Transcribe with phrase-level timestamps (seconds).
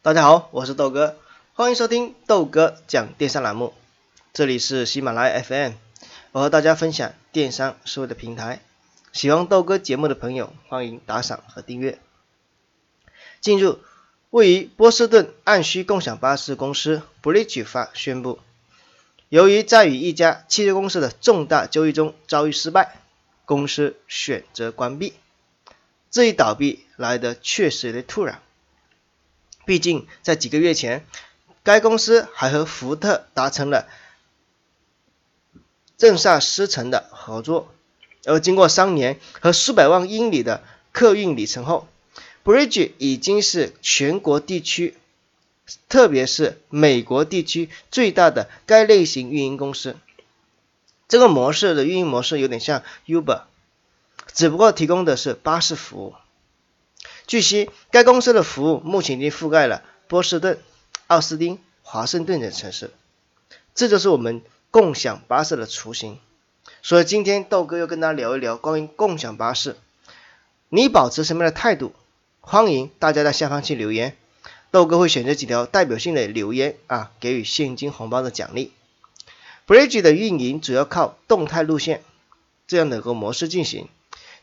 [0.00, 1.16] 大家好，我是豆哥，
[1.54, 3.74] 欢迎收听豆哥讲电商栏目。
[4.32, 5.72] 这里是喜马拉雅 FM，
[6.30, 8.62] 我和大家分享电商思维的平台。
[9.12, 11.98] 喜欢豆哥节目的朋友，欢迎打赏和订阅。
[13.40, 13.80] 进入
[14.30, 18.38] 位于波士顿按需共享巴士公司 Bridge 发宣布，
[19.28, 23.00] 由于在与一家汽车公司的重大交易中遭遇失败，
[23.44, 25.14] 公司选择关闭。
[26.08, 28.40] 这一倒闭来得确实有点突然，
[29.68, 31.04] 毕竟在几个月前，
[31.62, 33.86] 该公司还和福特达成了
[35.98, 37.70] 正萨斯城的合作。
[38.24, 41.86] 而经过三年和数百万英里的客运里程后
[42.46, 44.96] ，Bridge 已经是全国地区，
[45.90, 49.96] 特别是美国地区最大的该类型运营公司。
[51.08, 53.42] 这个模式的运营模式有点像 Uber，
[54.32, 56.14] 只不过提供的是巴士服务。
[57.28, 60.58] 据悉，该公司的服务目前已经覆盖了波士顿、
[61.08, 62.90] 奥斯汀、华盛顿等城市。
[63.74, 66.18] 这就是我们共享巴士的雏形。
[66.80, 69.76] 所以今天豆哥要跟大家聊一聊关于共享巴士，
[70.70, 71.92] 你保持什么样的态度？
[72.40, 74.16] 欢迎大家在下方去留言，
[74.70, 78.72] 豆哥会选择几条代表性的留言啊，给予现金红包的奖励。
[79.66, 82.02] Bridge 的运营主要靠动态路线
[82.66, 83.86] 这样的一个模式进行，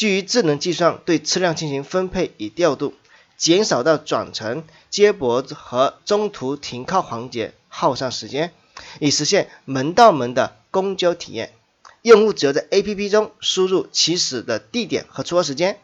[0.00, 2.94] 基于智能计算对车辆进行分配与调度，
[3.36, 8.50] 减少到转乘、接驳和中途停靠环节耗上时间，
[8.98, 11.52] 以实现门到门的公交体验。
[12.00, 15.78] 用户只要在 APP 中输入起始的地点和出发时间，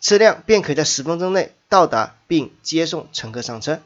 [0.00, 3.82] 车辆便可以在十分钟内到达并接送乘客上车。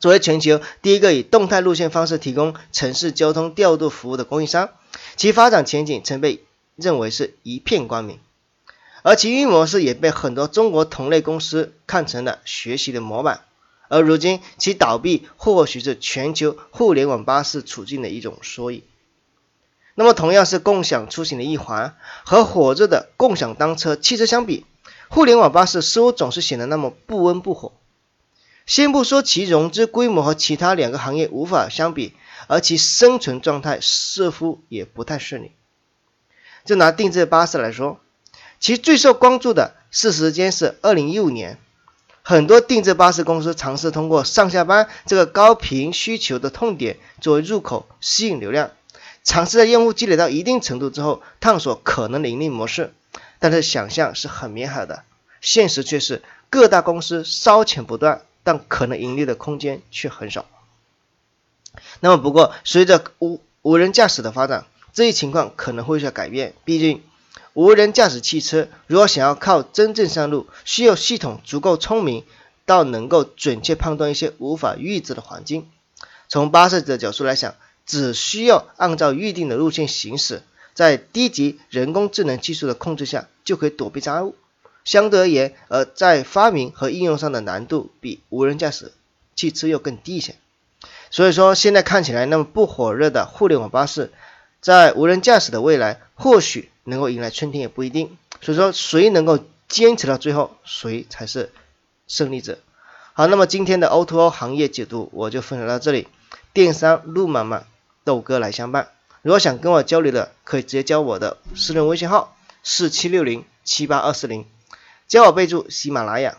[0.00, 4.70] 作为全球第一个以动态路线方式提供城市交通调度服务的供应商，
[5.14, 6.42] 其发展前景曾被
[6.74, 8.18] 认为是一片光明，
[9.02, 13.42] 而其运营模式也被很多中国同类公司看成了学习的模板。
[13.88, 18.84] 而如今其倒闭或许是全球互联网巴士处境的一种缩影。
[19.96, 24.64] 那么同样是共享出行的一环，和火热的共享单车、汽车相比，
[25.08, 27.72] 互联网巴士似乎总是显得那么不温不火。
[28.64, 32.14] 先不说其融资规模和其他两个行业无法相比，
[32.46, 35.50] 而其生存状态似乎也不太顺利。
[36.64, 37.98] 就拿定制巴士来说，
[38.60, 41.58] 其最受关注的是时间是二零一五年，
[42.22, 48.70] 很多定制巴士公司尝试通过上下班这个高频需求的痛点作为入口，吸引流量。
[49.24, 52.92] 尝试在用户积累到一定程度之后，探索可能的盈利模式，
[53.38, 55.04] 但是想象是很美好的，
[55.40, 60.46] 现实却是各大公司烧钱不断，但可能盈利的空间却很少。
[62.00, 66.54] 那么不过，随着无无人驾驶的发展，这一情况可能会有些改变。
[66.64, 67.02] 毕竟，
[67.54, 72.24] 无人驾驶汽车如果想要靠真正上路，需要系统足够聪明，
[72.66, 75.68] 到能够准确判断一些无法预知的环境。
[76.28, 77.54] 从巴士的角度来讲。
[77.86, 80.42] 只需要按照预定的路线行驶，
[80.74, 84.36] 在低级人工智能技术的控制下，就可以躲避障碍物。
[84.84, 88.92] 相对而言，而在发明和应用上的难度比无人驾驶
[89.34, 90.36] 汽车要更低一些。
[91.10, 94.12] 所以说，现在看起来那么不火热的互联网巴士，
[94.60, 98.16] 在无人驾驶的未来，或许能够迎来春天也不一定。
[98.40, 99.38] 所以说，谁能够
[99.68, 101.52] 坚持到最后，谁才是
[102.06, 102.58] 胜利者。
[103.12, 106.08] 好，那么今天的 O2O 行业解读我就分享到这里。
[106.52, 107.66] 电商路漫漫。
[108.02, 108.88] 豆哥来相伴。
[109.20, 114.46] 如果想跟我交流的，可以直接加我的私人微信号四七六零七八二四零，
[115.06, 116.38] 加我备注喜马拉雅，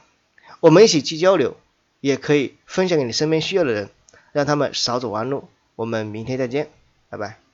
[0.59, 1.55] 我们一起去交流，
[1.99, 3.89] 也可以分享给你身边需要的人，
[4.31, 5.47] 让他们少走弯路。
[5.75, 6.71] 我们明天再见，
[7.09, 7.50] 拜拜。